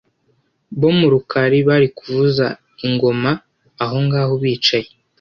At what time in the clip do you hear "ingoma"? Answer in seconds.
2.87-3.31